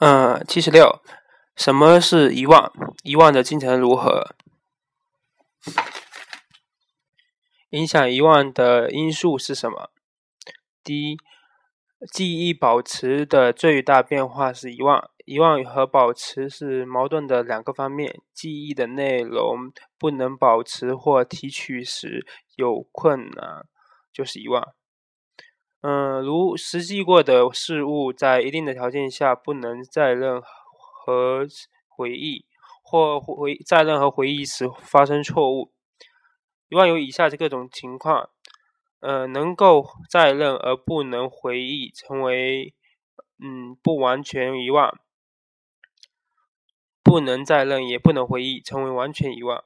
[0.00, 1.02] 嗯，七十六，
[1.56, 2.72] 什么是遗忘？
[3.02, 4.36] 遗忘的进程如何？
[7.70, 9.90] 影响遗忘的因素是什么？
[10.84, 11.18] 第一，
[12.12, 15.10] 记忆保持的最大变化是遗忘。
[15.24, 18.20] 遗忘和保持是矛盾的两个方面。
[18.32, 22.24] 记忆的内容不能保持或提取时
[22.54, 23.66] 有困难，
[24.12, 24.74] 就是遗忘。
[25.80, 31.46] 嗯，如实际过的事物，在一定的条件下不能再任何
[31.86, 32.44] 回忆，
[32.82, 35.72] 或回在任何回忆时发生错误。
[36.68, 38.28] 遗忘有以下这各种情况：
[39.00, 42.74] 呃，能够再认而不能回忆，成为
[43.38, 44.98] 嗯不完全遗忘；
[47.04, 49.64] 不能再认也不能回忆，成为完全遗忘。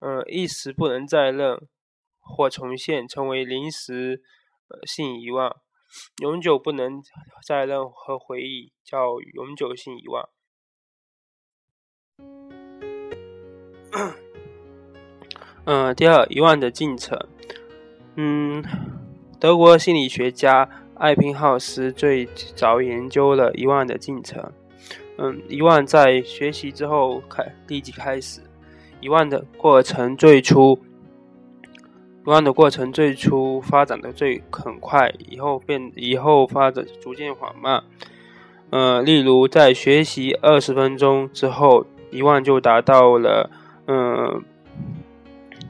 [0.00, 1.66] 呃，一时不能再认
[2.20, 4.22] 或重现，成为临时
[4.86, 5.56] 性遗忘。
[6.22, 7.00] 永久不能
[7.46, 10.28] 再任何回忆，叫永久性遗忘。
[15.64, 17.16] 嗯，第二，遗忘的进程。
[18.16, 18.64] 嗯，
[19.38, 22.26] 德国心理学家艾宾浩斯最
[22.56, 24.52] 早研究了遗忘的进程。
[25.16, 28.40] 嗯，遗忘在学习之后开立即开始，
[29.00, 30.76] 遗忘的过程最初。
[32.26, 37.84] 遗忘的过程最初发展的最很快，以后变以后发展逐渐缓慢。
[38.70, 43.50] 呃，例如在学习二十分钟之后，遗忘就达到了
[43.86, 44.42] 嗯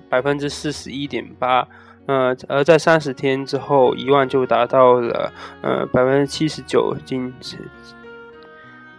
[0.09, 1.67] 百分之四十一点八。
[2.07, 7.35] 呃，而在三十天之后，遗忘就达到了呃百分之七十九，仅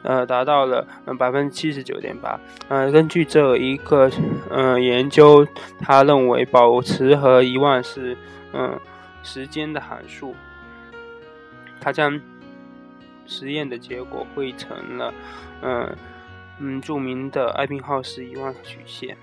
[0.06, 2.40] 呃，达到了嗯百分之七十九点八。
[2.70, 4.10] 呃，根据这一个
[4.52, 5.46] 嗯研究，
[5.80, 8.16] 他认为保持和遗忘是
[8.54, 8.80] 嗯
[9.24, 10.36] 时间的函数。
[11.82, 12.22] 他将
[13.26, 15.14] 实验的结果绘成了
[15.62, 15.96] 嗯
[16.60, 19.18] 嗯著名的艾宾浩斯遗忘曲线。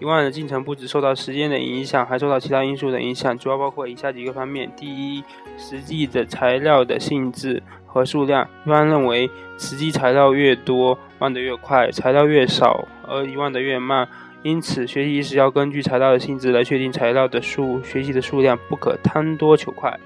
[0.00, 5.24] 遗忘的进程不只受到时间的影响，还受到其他因素的影响，主要包括以下几个方面：第一，
[5.56, 7.60] 实际的材料的性质。
[7.94, 14.08] 和数量一般认为，实际材料越多，忘得越快；材料越少，而遗忘得越慢。
[14.42, 19.96] 因此，学习时要根据材料的性质来确定材料的数，学习的数量不可贪多求快。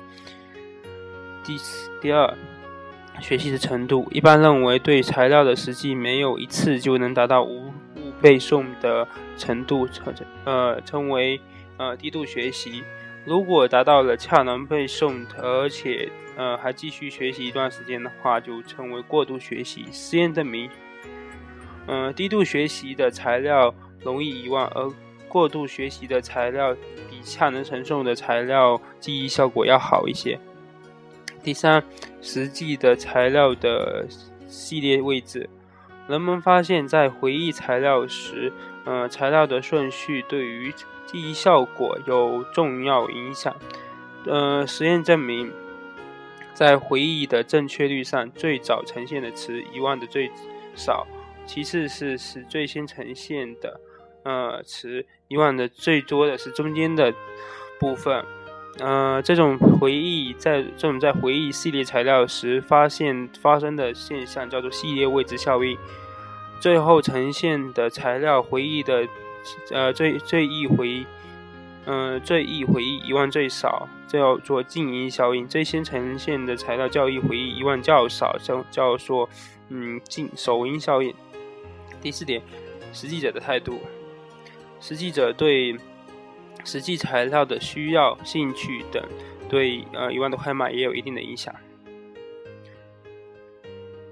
[1.43, 2.34] 第四第二，
[3.21, 7.72] 学习的程度一般认为，对材料的实际没有一次就能达到无误
[8.20, 10.12] 背诵的程度，称
[10.44, 11.41] 呃称为
[11.78, 12.84] 呃低度学习。
[13.28, 19.84] 如果达到了恰能背诵，而且呃，还继续学习一段时间的话，就称为过度学习。
[19.93, 20.71] 实验证明，
[21.88, 24.91] 嗯，低度学习的材料容易遗忘，而
[25.28, 26.75] 过度学习的材料
[27.11, 30.38] 比恰能承受的材料记忆效果要好一些。
[31.43, 31.84] 第三，
[32.22, 34.06] 实际的材料的
[34.47, 35.47] 系列位置，
[36.08, 38.50] 人们发现，在回忆材料时，
[38.84, 40.72] 呃，材料的顺序对于
[41.04, 43.54] 记忆效果有重要影响。
[44.24, 45.52] 呃，实验证明。
[46.54, 50.28] 在回忆的正确率上，最早呈现的词遗忘的最
[50.74, 51.06] 少，
[51.46, 53.80] 其次是是最先呈现的
[54.25, 57.14] 呃词遗忘的最多的是中间的
[57.78, 58.25] 部分。
[58.78, 65.77] 呃，这种回忆在这种在回忆系列材料时发现发生的现象叫做系列位置效应。
[66.61, 69.06] 最后呈现的材料回忆的
[69.71, 71.05] 呃最最易回。
[71.91, 75.49] 嗯，最易回忆，遗忘最少，叫做静音效应。
[75.49, 79.27] 最先呈现的材料较易回忆，遗忘较少，叫叫做
[79.71, 81.15] 嗯静首音效应。
[82.03, 82.43] 第四点，
[82.93, 83.81] 实际者的态度，
[84.81, 85.78] 实际者对
[86.64, 89.02] 实际材料的需要、兴趣等，
[89.48, 91.54] 对呃遗忘的快慢也有一定的影响。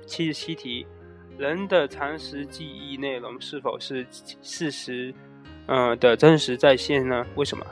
[0.06, 0.86] 七十七题，
[1.36, 4.06] 人的常识记忆内容是否是
[4.40, 5.12] 事实？
[5.66, 7.26] 呃的真实再现呢？
[7.34, 7.66] 为什么？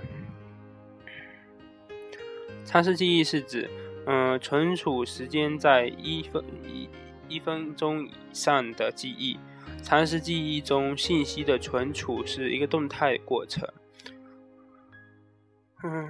[2.64, 3.70] 常识记忆是指，
[4.06, 6.88] 嗯，存储时间在一分一
[7.28, 9.38] 一分钟以上的记忆。
[9.80, 13.64] 常识记忆中，信息的存储是一个动态过程。
[15.86, 16.08] 嗯，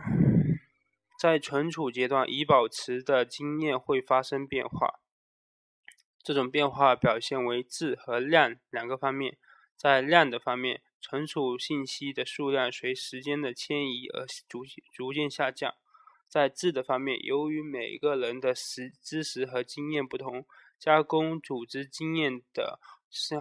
[1.18, 5.00] 在存储阶段，已保持的经验会发生变化。
[6.22, 9.36] 这种变化表现为质和量两个方面。
[9.76, 14.60] 在量的方面，存储信息的数量随时间的迁移而逐
[14.92, 15.74] 逐渐下降。
[16.28, 20.46] 在质的方面，由于每个人的识知识和经验不同，
[20.78, 22.78] 加工组织经验的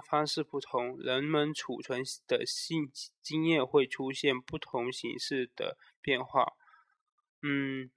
[0.10, 2.92] 方式不同，人们储存的信
[3.22, 6.54] 经验会出现不同形式的变化。
[7.42, 7.92] 嗯，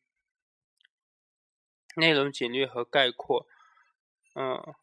[1.97, 3.47] 内容简略和概括。
[4.35, 4.75] 嗯，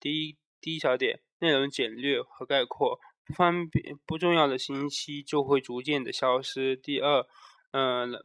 [0.00, 2.98] 第一第一小点，内容简略和概括，
[3.34, 6.76] 方便不重要的信息就会逐渐的消失。
[6.76, 7.26] 第二，
[7.70, 8.22] 嗯，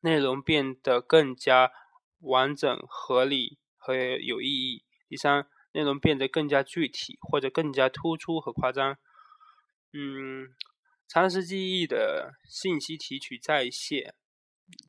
[0.00, 1.72] 内容变得更加
[2.20, 4.84] 完整、合理和有意义。
[5.08, 8.96] 第三，内容变得更加具体或者更加突出和夸张。
[9.92, 10.54] 嗯，
[11.06, 14.14] 长时记忆的信息提取在线，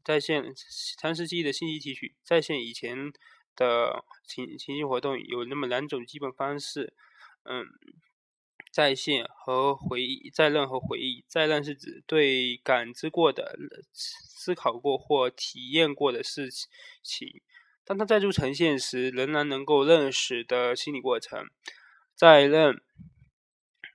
[0.03, 0.53] 在线
[0.97, 3.11] 长时记忆的信息提取在线以前
[3.55, 6.93] 的情情绪活动有那么两种基本方式，
[7.43, 7.65] 嗯，
[8.71, 13.57] 在线和回忆在任和回忆，在任是指对感知过的、
[13.93, 16.49] 思考过或体验过的事
[17.03, 17.41] 情，
[17.85, 21.45] 当它再度呈现时，仍然能够认识的心理过程，
[22.15, 22.81] 在任。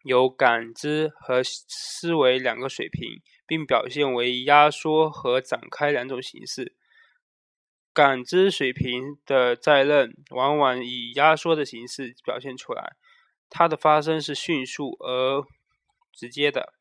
[0.02, 6.74] 有感知和思维两个水平，并表现为压缩和展开两种形式。
[7.92, 12.96] 感知水平的在任往往以压缩的形式表现出来，
[13.50, 15.44] 它的发生是迅速而
[16.14, 16.72] 直接的。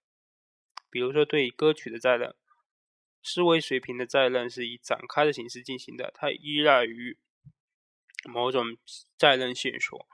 [0.90, 2.34] 比如说，对歌曲的在任，
[3.22, 7.18] 思维水平的再任是以展开的形式进行的，它依赖于
[8.26, 8.78] 某种
[9.18, 10.08] 再任线索。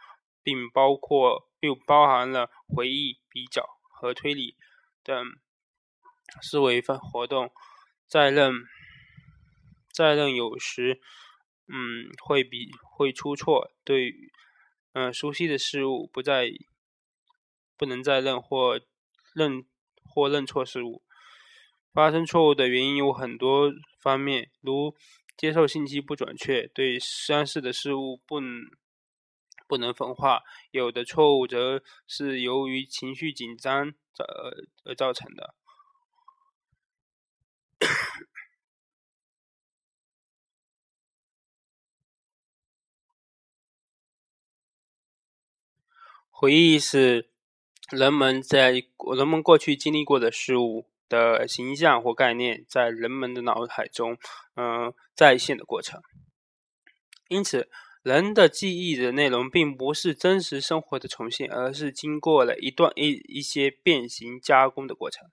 [0.46, 4.56] 并包括，并包含了回忆、比较和推理
[5.02, 5.26] 等
[6.40, 7.52] 思维活动。
[8.08, 8.54] 再任，
[9.92, 11.02] 再任有时，
[11.66, 13.72] 嗯，会比会出错。
[13.84, 14.14] 对，
[14.94, 16.52] 嗯，熟悉的事物不再
[17.76, 18.80] 不能再认或
[19.34, 19.66] 认
[20.04, 21.04] 或认错事物。
[21.96, 24.94] 发生错误的原因有很多方面，如
[25.36, 28.40] 接受信息不准确，对相似的事物不。
[29.68, 35.56] 不能分化，有的错误则是由于情绪紧张而而造成的。
[46.30, 47.32] 回忆是
[47.90, 48.84] 人们在
[49.18, 54.18] 人们过去经历过的事物的形象或概念在人们的脑海中，
[54.56, 56.02] 嗯，再现的过程。
[57.28, 57.70] 因此。
[58.06, 65.28] 人的记忆的内容并不是真实生活的重现，而是经过了一段一一些变形加工的过程。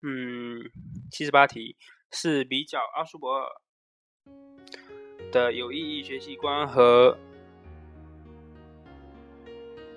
[0.00, 0.70] 嗯，
[1.10, 1.76] 七十八题
[2.12, 3.48] 是比较阿苏伯尔
[5.32, 7.18] 的有意义学习观和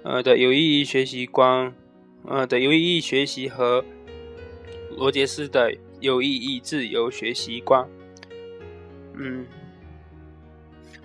[0.03, 1.75] 呃的有意义学习观
[2.25, 3.83] 呃的有意义学习和
[4.97, 7.87] 罗杰斯的有意义自由学习观。
[9.15, 9.45] 嗯。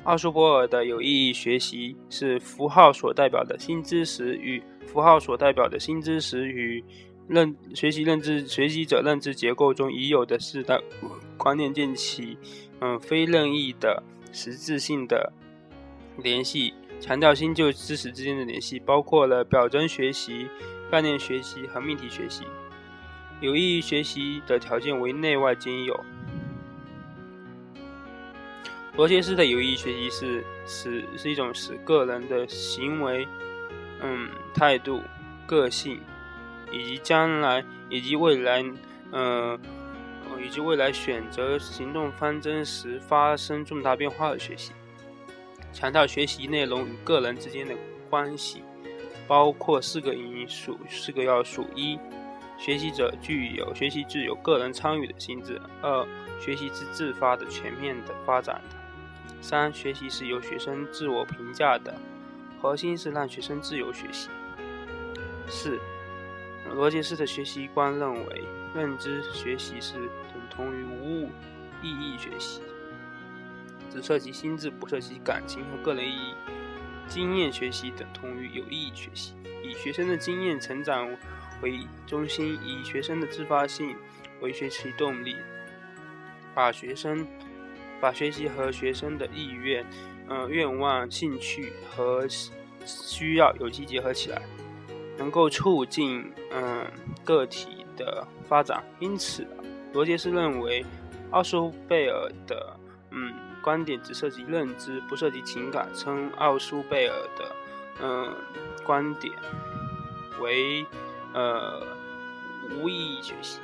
[0.04, 6.82] 奥苏波尔的有意义学习是符号所代表的新知识与符号所代表的新知识与
[7.28, 10.80] 认学习认知学习者认知结构中已有的四大
[11.36, 12.38] 观念建起
[12.80, 15.30] 嗯非任意的实质性的
[16.22, 20.46] 联系，强调新旧知识之间的联系，包括了表征学习、
[20.90, 22.44] 概念学习和命题学习。
[23.40, 26.04] 有意义学习的条件为内外兼有。
[28.96, 33.28] 罗杰斯的有意义学习是使是一种使个人的行为、
[34.00, 35.02] 嗯态度、
[35.46, 36.00] 个性
[36.72, 38.64] 以及将来以及未来，
[39.12, 39.56] 嗯
[40.44, 44.72] 以及未来选择行动方针时发生重大变化的学习。
[45.72, 47.76] 强调学习内容与个人之间的
[48.10, 48.64] 关系，
[49.28, 51.98] 包括四个因素、四个要素：一、
[52.58, 56.06] 学习者具有学习具有个人参与的性质；二、
[56.40, 58.76] 学习是自发的、全面的发展的。
[59.42, 61.94] 三、学习是由学生自我评价的，
[62.60, 64.30] 核心是让学生自由学习。
[65.46, 65.78] 四、
[66.74, 68.42] 罗杰斯的学习观认为，
[68.74, 71.30] 认知学习是等同于无物
[71.82, 72.62] 意义学习，
[73.90, 76.34] 只涉及心智，不涉及感情和个人意义。
[77.08, 79.34] 经验学习等同于有意义学习，
[79.64, 81.08] 以学生的经验成长
[81.62, 83.96] 为中心，以学生的自发性
[84.40, 85.34] 为学习动力，
[86.54, 87.26] 把学生。
[88.00, 89.84] 把学习和学生的意愿、
[90.28, 92.24] 嗯愿望、兴趣和
[92.86, 94.40] 需要有机结合起来，
[95.16, 96.86] 能够促进嗯
[97.24, 98.84] 个体的发展。
[99.00, 99.44] 因此，
[99.92, 100.86] 罗杰斯认为，
[101.32, 102.78] 奥苏贝尔的
[103.10, 107.56] 嗯观点只涉及认知，不涉及情感，称奥苏贝尔的
[108.00, 108.34] 嗯
[108.84, 109.32] 观点
[110.40, 110.86] 为
[111.34, 111.86] 呃
[112.70, 113.60] 无意义学习。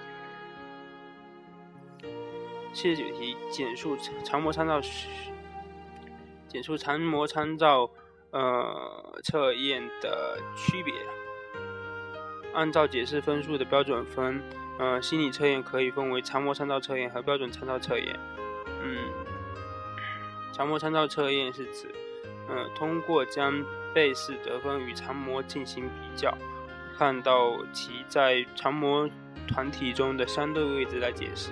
[2.73, 4.81] 七十九题，简述长模参照，
[6.49, 7.89] 简述长模参照
[8.33, 10.93] 呃测验的区别。
[12.53, 14.43] 按照解释分数的标准分，
[14.79, 18.19] 呃，心理测验可以分为长模参照测验和标准参照测验。
[18.83, 18.99] 嗯，
[20.55, 21.89] 常模参照测验是指，
[22.49, 23.53] 呃，通过将
[23.93, 26.33] 被试得分与常模进行比较，
[26.97, 29.11] 看到其在常模
[29.49, 31.51] 团体中的相对位置来解释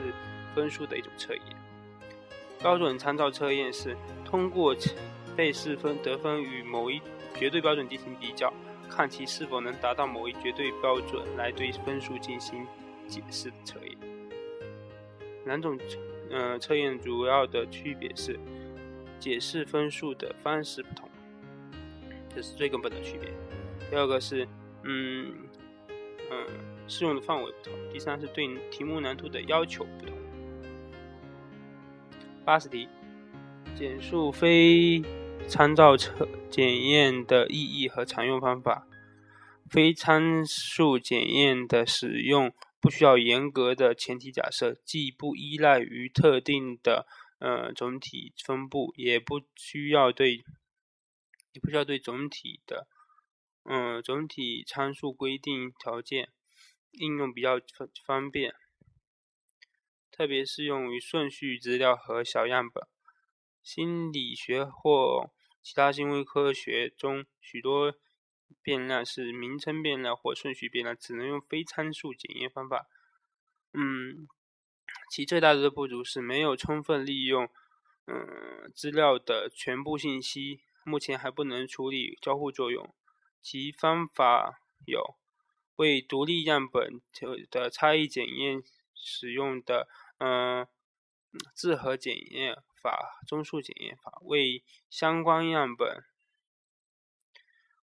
[0.54, 1.42] 分数的一种测验。
[2.60, 4.72] 标准参照测验是通过
[5.34, 7.02] 被试分得分与某一
[7.34, 8.54] 绝对标准进行比较，
[8.88, 12.64] 看其是否能达到某一绝对标准来对分数进行
[13.08, 13.98] 解释的测验。
[15.44, 15.76] 两种
[16.30, 18.38] 呃测验主要的区别是
[19.22, 21.08] 解释分数的方式不同，
[22.34, 23.32] 这是最根本的区别。
[23.88, 24.44] 第二个是
[24.82, 25.32] 嗯
[26.28, 26.46] 嗯
[26.88, 27.72] 适用的范围不同。
[27.88, 30.16] 第三是对题目难度的要求不同。
[32.44, 32.88] 八十题，
[33.76, 35.00] 简述非
[35.46, 38.88] 参照测检验的意义和常用方法。
[39.70, 42.52] 非参数检验的使用。
[42.80, 47.06] 不需要严格的前提假设，既不依赖于特定的
[47.42, 50.36] 呃总体分布，也不需要对
[51.52, 52.86] 也不需要对总体的
[53.64, 56.30] 嗯总体参数规定条件，
[56.92, 58.54] 应用比较方方便，
[60.12, 62.86] 特别适用于顺序资料和小样本。
[63.62, 65.30] 心理学或
[65.60, 67.94] 其他行为科学中许多。
[68.60, 72.86] 变量是名称变量或顺序变量，只能用非参数检验方法。
[73.72, 74.28] 嗯，
[75.10, 77.48] 其最大的不足是没有充分利用
[78.06, 82.94] 嗯资料的全部信息，目前还不能处理交互作用。
[83.40, 85.16] 其方法有
[85.76, 87.00] 为独立样本
[87.50, 88.62] 的差异检验
[88.94, 90.66] 使用的嗯
[91.54, 96.04] 自合检验法、中数检验法，为相关样本。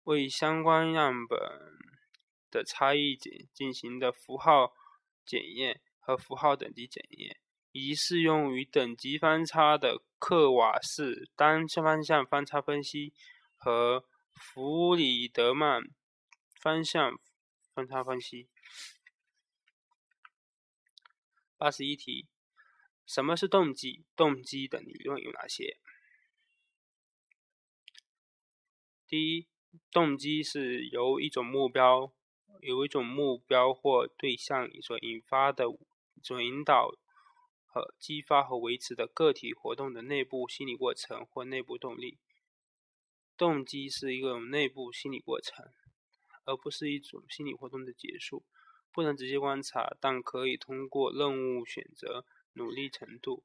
[0.04, 1.38] 为相关样本
[2.50, 4.74] 的差异检进行的符号
[5.24, 7.40] 检验和符号等级检验，
[7.72, 13.14] 以及适用于等级方差的克瓦式单方向方差分析
[13.56, 15.82] 和弗里德曼
[16.60, 17.18] 方向
[17.72, 18.48] 方差分析。
[21.56, 22.28] 八十一题，
[23.06, 24.04] 什么是动机？
[24.14, 25.78] 动机的理论有哪些？
[29.06, 29.48] 第一。
[29.90, 32.12] 动机是由一种目标、
[32.60, 35.64] 有一种目标或对象所引发的、
[36.22, 36.94] 所引导
[37.66, 42.18] 和激发和维持的个体活动的内部心理过程或内部动力。
[43.36, 45.66] 动机是一种内部心理过程，
[46.44, 48.44] 而不是一种心理活动的结束。
[48.92, 53.42] 不能直接观察，但可以通过任务选择、努力程度、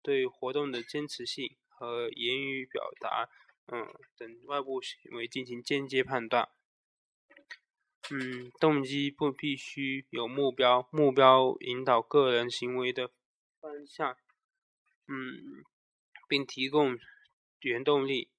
[0.00, 3.28] 对活动的坚持性和言语表达。
[3.66, 6.48] 嗯，等外部行为进行间接判断。
[8.12, 13.08] 嗯，动机不必须有目标，目标引导个人行为的
[13.60, 14.16] 方向。
[15.06, 15.64] 嗯，
[16.28, 16.98] 并提供
[17.60, 18.30] 原动力。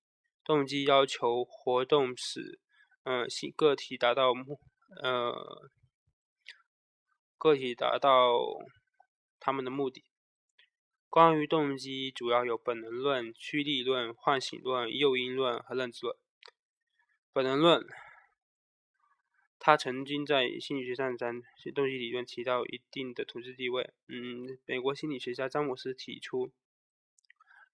[0.44, 2.60] 动机要求活动使，
[3.04, 4.60] 嗯，个体达到目，
[5.02, 5.70] 呃，
[7.38, 8.40] 个体达到
[9.40, 10.04] 他们的目的。
[11.10, 16.18] 关于动机，主要有本能论、驱力论、唤醒论、诱因论和认知论。
[17.32, 17.86] 本能论，
[19.64, 21.32] 他曾经在心理学上在
[21.76, 23.94] 动机理论起到一定的统治地位。
[24.08, 26.52] 嗯，美国心理学家詹姆斯提出，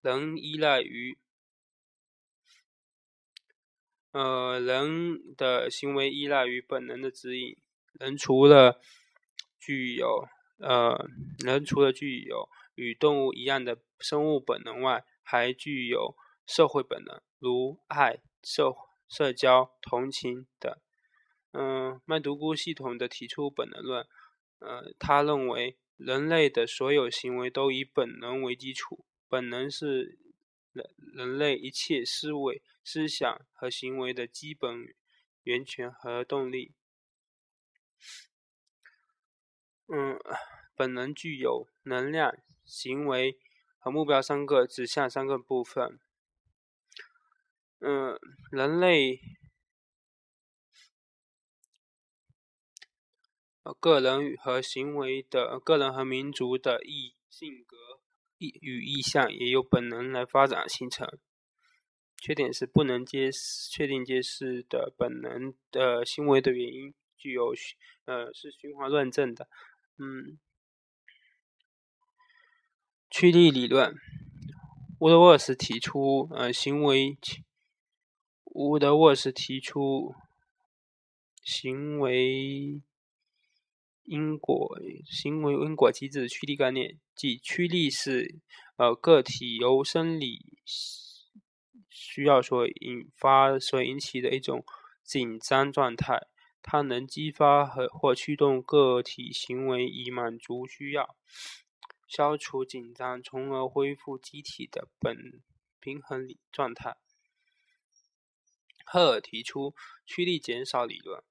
[0.01, 1.17] 人依赖于，
[4.11, 7.55] 呃，人的行为依赖于本能的指引。
[7.93, 8.81] 人除了
[9.57, 10.27] 具有，
[10.57, 12.49] 呃，人除了具有。
[12.75, 16.15] 与动物一样的生物本能外，还具有
[16.45, 18.75] 社会本能，如爱、社
[19.07, 20.77] 社交、同情等。
[21.59, 24.07] 嗯，麦独孤系统的提出本能论。
[24.59, 30.19] 呃，他认为人类的所有行为都以本能为基础，本能是
[30.73, 34.93] 人人类一切思维、思想和行为的基本
[35.41, 36.75] 源泉和动力。
[39.87, 40.19] 嗯，
[40.75, 42.37] 本能具有能量。
[42.69, 43.39] 行为
[43.79, 46.01] 和目标三个指向三个部分。
[47.79, 48.19] 嗯，
[48.51, 49.21] 人类
[53.73, 57.77] 个人和行为的个人和民族的意性格
[58.37, 61.07] 意与意向也由本能来发展形成。
[62.17, 67.53] 缺点是不能揭示确定揭示的本能的行为的原因，具有
[68.05, 69.47] 呃是循环论证的。
[69.97, 70.39] 嗯。
[73.09, 73.95] 趋力理论，
[74.99, 77.17] 乌德沃斯提出，呃，行为，
[78.43, 80.13] 乌德沃斯提出
[81.41, 82.81] 行为
[84.07, 88.39] 因果行为因果机制驱力概念，即驱力是
[88.77, 90.57] 呃个体由生理
[91.89, 94.65] 需要所引发、所引起的一种
[95.03, 96.27] 紧张状态。
[96.63, 101.15] 它能激发和或驱动个体行为以满足需要，
[102.07, 105.41] 消除紧张，从而恢复机体的本
[105.79, 106.97] 平衡状态。
[108.85, 109.73] 赫尔提出
[110.05, 111.23] 驱力减少理论，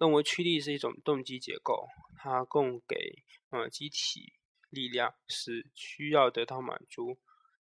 [0.00, 4.32] 认为驱力是一种动机结构，它供给呃机体
[4.70, 7.18] 力量，使需要得到满足，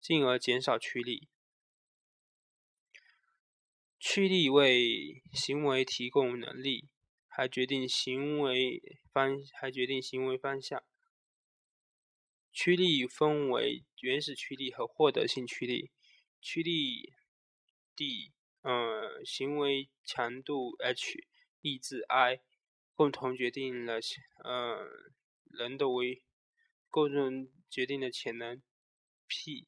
[0.01, 1.29] 进而减少驱力。
[4.01, 6.89] 驱力为行为提供能力。
[7.35, 10.83] 还决定行为方，还决定行为方向。
[12.53, 15.91] 驱力分为原始驱力和获得性驱力。
[16.43, 17.15] 驱力
[17.97, 21.27] D，呃，行为强度 H，
[21.63, 22.41] 意志 I，
[22.95, 24.01] 共同决定了
[24.45, 24.87] 呃
[25.45, 26.23] 人的为，
[26.91, 28.61] 共同决定了潜能
[29.27, 29.67] P。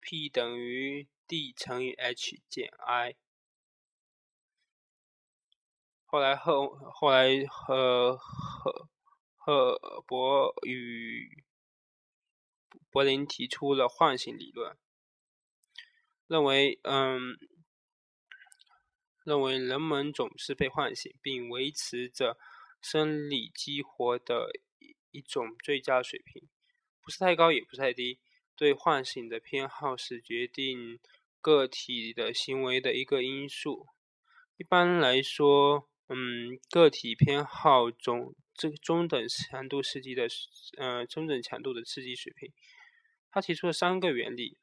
[0.00, 3.16] P 等于 D 乘以 H 减 I。
[6.06, 8.88] 后来赫后来赫赫
[9.36, 11.44] 赫伯与
[12.90, 14.78] 柏林提出了唤醒理论，
[16.26, 17.38] 认为嗯
[19.28, 22.38] 认为人们总是被唤醒，并维持着
[22.80, 26.48] 生理激活的一一种最佳水平，
[27.02, 28.18] 不是太高也不是太低。
[28.56, 30.98] 对唤醒的偏好是决定
[31.40, 33.86] 个体的行为的一个因素。
[34.56, 35.88] 一般来说。
[36.10, 40.26] 嗯，个体偏好中这中等强度刺激的，
[40.78, 42.50] 呃，中等强度的刺激水平。
[43.30, 44.56] 他提出了三个原理：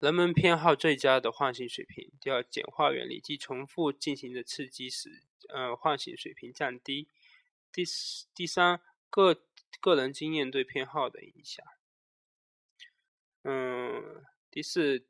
[0.00, 7.06] 人们偏好最佳的唤醒水平；第二，简化原理，即重复进行的刺激使呃唤醒水平降低；
[7.70, 8.80] 第四，第三，
[9.10, 9.44] 个
[9.78, 11.62] 个人经验对偏好的影响。
[13.42, 15.06] 嗯，第四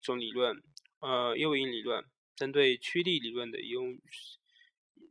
[0.00, 0.60] 种理论，
[0.98, 2.04] 呃，诱因理论。
[2.34, 3.96] 针对趋力理论的优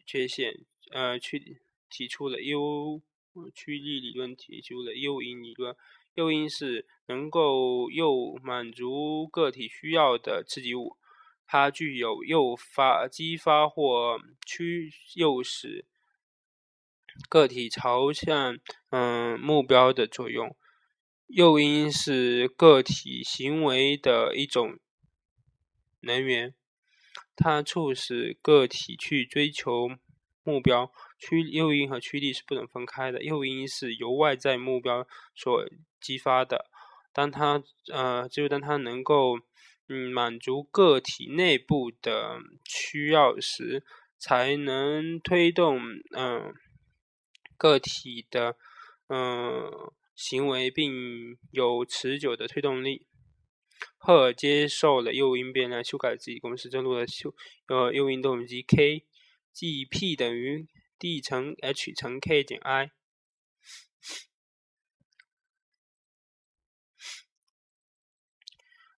[0.05, 3.01] 缺陷，呃，去提出了优
[3.53, 5.75] 驱力理论提出了诱因理论。
[6.13, 10.97] 诱因是能够诱满足个体需要的刺激物，
[11.45, 15.85] 它具有诱发、激发或驱诱使
[17.27, 18.57] 个体朝向
[18.89, 20.55] 嗯目标的作用。
[21.27, 24.79] 诱因是个体行为的一种
[25.99, 26.53] 能源。
[27.35, 29.89] 它促使个体去追求
[30.43, 30.93] 目标，
[31.25, 33.23] 驱诱因和驱力是不能分开的。
[33.23, 35.65] 诱因是由外在目标所
[35.99, 36.69] 激发的，
[37.11, 39.39] 当它呃，只有当它能够
[39.87, 43.83] 嗯满足个体内部的需要时，
[44.19, 45.79] 才能推动
[46.15, 46.53] 嗯
[47.57, 48.55] 个体的
[49.07, 53.07] 嗯行为，并有持久的推动力。
[53.97, 57.33] 赫尔接受了诱因变量，修改自己公式，登录了修
[57.67, 59.03] 呃诱因动机 K，
[59.51, 60.67] 即 P 等于
[61.05, 62.89] D 乘 H 乘 K 减 I。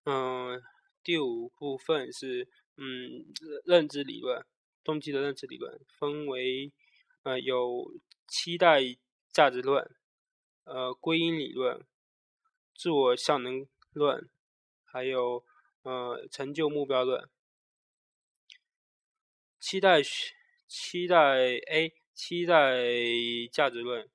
[0.05, 0.63] 嗯，
[1.03, 3.25] 第五部分是嗯
[3.65, 4.45] 认知理论，
[4.85, 6.71] 动机的认知理论分为
[7.23, 7.93] 呃有
[8.25, 8.79] 期待
[9.33, 9.93] 价值论、
[10.63, 11.85] 呃归因理论、
[12.73, 14.29] 自我效能论。
[14.85, 15.43] 还有，
[15.81, 17.29] 呃，成就目标论，
[19.59, 20.36] 期待学
[20.67, 21.17] 期待
[21.67, 22.83] A，期待
[23.51, 24.09] 价值论，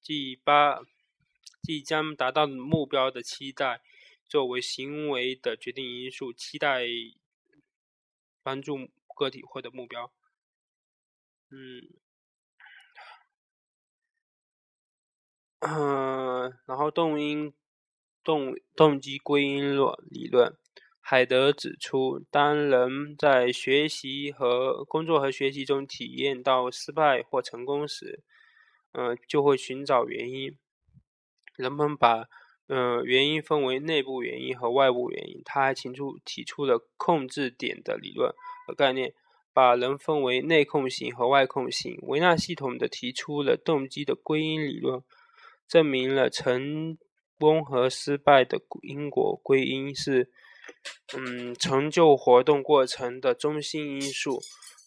[0.00, 0.80] 即八，
[1.62, 3.80] 即将达到目标的期待
[4.26, 6.84] 作为行为的决定因素，期待
[8.42, 10.12] 帮助个体获得目标。
[11.50, 11.88] 嗯，
[15.60, 17.54] 嗯，然后动因。
[18.24, 20.56] 动动机归因论理论，
[21.06, 28.22] 海德指出，当人在学习和工作和学习中体验到失败或成功时，
[28.92, 30.56] 嗯，就会寻找原因。
[31.56, 32.26] 人们把
[32.68, 35.42] 呃原因分为内部原因和外部原因。
[35.44, 38.32] 他还提出提出了控制点的理论
[38.66, 39.12] 和概念，
[39.52, 41.98] 把人分为内控型和外控型。
[42.04, 45.02] 维纳系统的提出了动机的归因理论，
[45.68, 46.96] 证明了成。
[47.36, 50.30] 功和失败的因果归因是，
[51.16, 54.40] 嗯，成就活动过程的中心因素。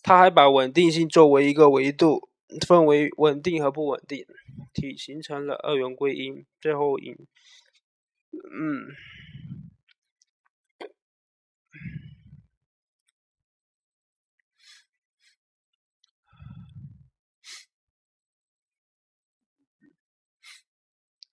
[0.04, 2.30] 他还把稳定性作为一个维度，
[2.68, 4.26] 分为稳定和不稳定，
[4.74, 6.46] 体形成了二元归因。
[6.62, 7.16] 最后引，
[8.34, 8.88] 嗯，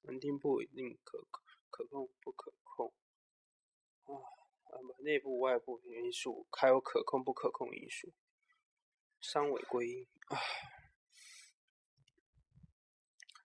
[0.03, 1.19] 稳定不稳定可
[1.71, 2.64] 可控不可控？
[4.99, 8.13] 内部外部因素还有可控不可控因素，
[9.21, 10.39] 三维归因啊。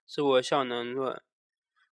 [0.06, 1.22] 自我效能论，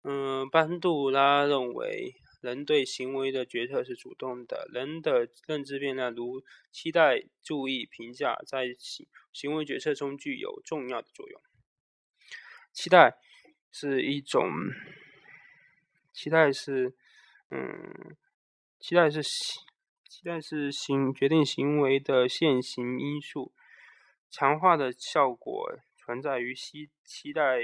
[0.04, 11.42] 嗯，班杜拉认为，人对行为的决策是主动的，人的认知变量如期待、注意、评价，在行行为决策中具有重要的作用。
[12.72, 13.18] 期待
[13.72, 14.48] 是一种，
[16.12, 16.96] 期待是，
[17.50, 18.16] 嗯，
[18.84, 19.64] 期待是行
[20.10, 23.54] 期待是行决定行为的现行因素，
[24.30, 27.62] 强化的效果存在于期期待。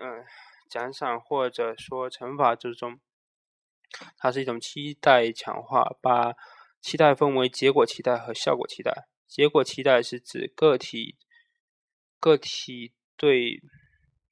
[0.00, 0.24] 嗯，
[0.70, 2.98] 奖赏或者说惩罚之中，
[4.16, 6.32] 它是一种期待强化，把
[6.80, 9.08] 期待分为结果期待和效果期待。
[9.28, 11.18] 结果期待是指个体
[12.18, 13.60] 个体对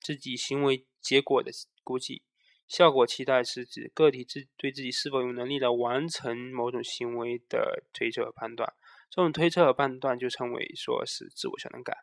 [0.01, 1.51] 自己行为结果的
[1.85, 2.23] 估计，
[2.69, 8.75] 效果期待是指个体自对自己是否有能力来完成某种行为的推测和判断。
[9.11, 11.97] 这种推测和判断就称为说是自我效能感。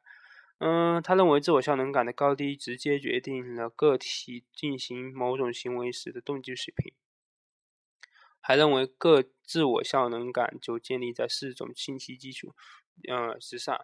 [0.58, 6.94] 嗯，他认为自我效能感的高低直接决定了个体进行某种行为时的动机水平。
[8.42, 12.56] 还认为个自我效能感就建立在四种信息基础，
[13.08, 13.80] 呃之上，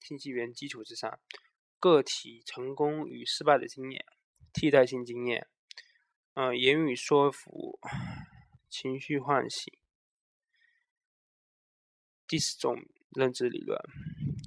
[0.00, 1.18] 信息源基础之上：
[1.78, 4.04] 个体成功与失败的经验、
[4.52, 5.48] 替代性经验、
[6.40, 7.78] 呃言语说服、
[8.70, 9.74] 情绪唤醒。
[12.26, 13.78] 第四种认知理论。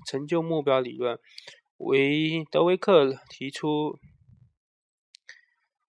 [0.08, 1.20] 成就目标理论，
[1.78, 4.00] 为德维克提出，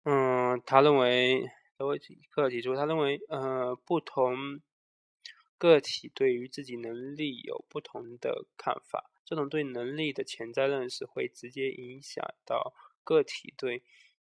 [0.04, 1.98] 嗯，他认为德维
[2.30, 4.62] 克提出，他认为，呃，不同
[5.58, 12.72] 个体对于自己能力有不同的看法，这种对能力的潜在认识会直接影响到
[13.04, 13.82] 个体对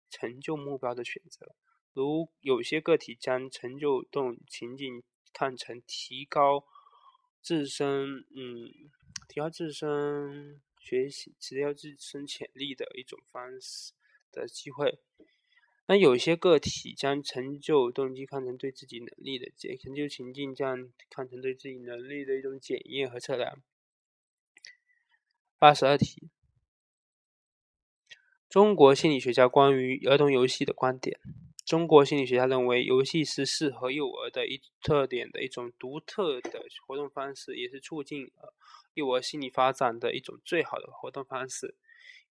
[0.10, 1.56] 成就目标的选择。
[1.98, 6.64] 如有些个体将成就动情境看成提高
[7.42, 8.92] 自身，嗯。
[9.28, 13.92] 提高自身学习、提高自身潜力的一种方式
[14.32, 15.00] 的机会。
[15.88, 23.62] 那有些个体将成就动机看成对自己能力的检，成就情境将看成对自己能力的一种检验和测量。
[25.58, 26.30] 八十二题：
[28.48, 31.20] 中国心理学家关于儿童游戏的观点。
[31.68, 38.32] 中国心理学家认为，游戏是适合幼儿的一特点的一种独特的活动方式，也是促进
[38.94, 41.76] 幼儿心理发展的一种最好的活动方式。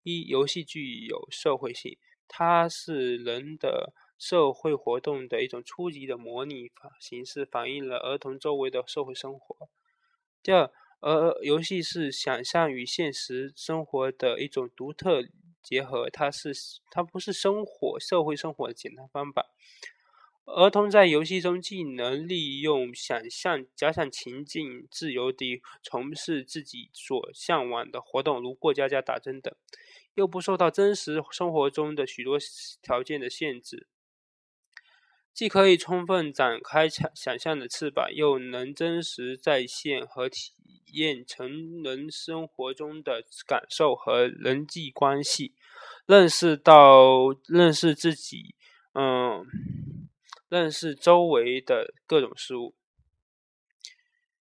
[0.03, 9.69] 一、游戏具有社会性，它是人的社会活动的一种初级的模拟形式，反映了儿童周围的社会生活。
[10.43, 10.71] 第二，
[11.01, 15.23] 而游戏是想象与现实生活的一种独特。
[15.67, 16.53] 结合，它是
[16.93, 19.47] 它不是生活社会生活的简单方法。
[20.45, 29.53] 儿童在游戏中既能利用想象假想情境，自由地从事自己所向往的活动，如过家家、打针等，
[30.15, 32.39] 又不受到真实生活中的许多
[32.81, 33.89] 条件的限制。
[35.35, 40.53] 既可以充分展开想想象的翅膀，又能真实再现和体
[40.93, 45.56] 验成人生活中的感受和人际关系，
[46.07, 48.55] 认识到认识自己，
[48.95, 49.45] 嗯，
[50.49, 52.75] 认识周围的各种事物。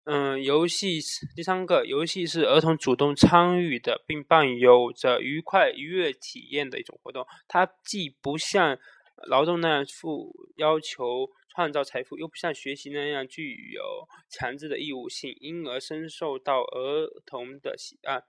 [0.04, 1.00] 嗯，游戏
[1.36, 7.26] 第三个，游戏是儿童主动参与的，并伴有着愉快愉悦体验的一种活动。
[7.48, 8.80] 它既不像
[9.28, 18.24] 劳动那样负要求创造财富，又不像学习那样具有强制的义务性，因而深受到儿童的喜爱。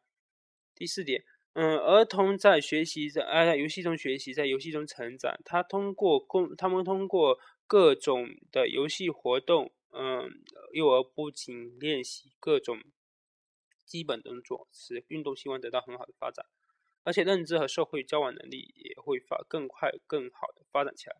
[0.74, 1.22] 第四点，
[1.56, 5.38] 嗯，儿童在学习在在游戏中学习，在游戏中成长。
[5.44, 10.30] 他通过共，他们通过各种的游戏活动，嗯，
[10.72, 12.78] 幼儿不仅练习各种
[13.84, 16.46] 基本动作，使运动习惯得到很好的发展。
[17.04, 21.16] 而且认知和社会交往能力也会发更快、更好的发展起来。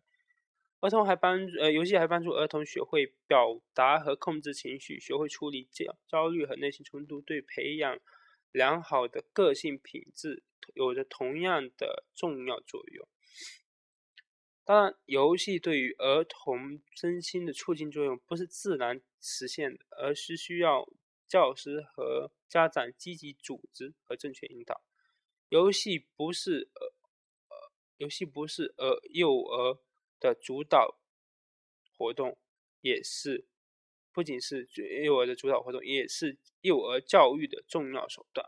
[0.81, 7.99] 儿童还帮呃，游戏还帮助儿童学会表达和控制情绪，学会处理焦焦虑和内心冲突，对培养
[8.53, 13.05] 良好的个性品质有着同样的重要作用。
[14.63, 20.87] 当然，游戏对于儿童身心的促进作用不是自然实现的，而是需要
[21.27, 24.81] 教师和家长积极组织和正确引导。
[25.49, 26.93] 游戏不是呃
[27.49, 29.79] 呃，游戏不是呃幼儿
[30.19, 30.97] 的主导
[31.97, 32.37] 活动，
[32.79, 33.45] 也是
[34.13, 34.67] 不仅是
[35.03, 38.47] 幼儿的主导活动，也是幼儿教育的重要手段。